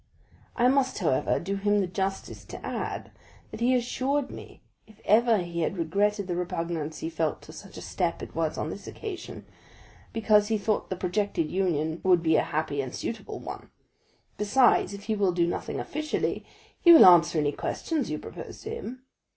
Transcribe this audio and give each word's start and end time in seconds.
I 0.55 0.67
must, 0.67 0.97
however, 0.97 1.39
do 1.39 1.57
him 1.57 1.79
the 1.79 1.85
justice 1.85 2.43
to 2.45 2.65
add 2.65 3.11
that 3.51 3.59
he 3.59 3.75
assured 3.75 4.31
me 4.31 4.63
if 4.87 4.99
ever 5.05 5.37
he 5.37 5.61
had 5.61 5.77
regretted 5.77 6.25
the 6.25 6.35
repugnance 6.35 6.97
he 6.97 7.09
felt 7.11 7.43
to 7.43 7.53
such 7.53 7.77
a 7.77 7.83
step 7.83 8.23
it 8.23 8.33
was 8.33 8.57
on 8.57 8.71
this 8.71 8.87
occasion, 8.87 9.45
because 10.11 10.47
he 10.47 10.57
thought 10.57 10.89
the 10.89 10.95
projected 10.95 11.51
union 11.51 12.01
would 12.03 12.23
be 12.23 12.35
a 12.35 12.41
happy 12.41 12.81
and 12.81 12.95
suitable 12.95 13.39
one. 13.39 13.69
Besides, 14.39 14.95
if 14.95 15.03
he 15.03 15.13
will 15.15 15.33
do 15.33 15.45
nothing 15.45 15.79
officially, 15.79 16.47
he 16.79 16.91
will 16.91 17.05
answer 17.05 17.37
any 17.37 17.51
questions 17.51 18.09
you 18.09 18.17
propose 18.17 18.61
to 18.63 18.71
him. 18.71 19.03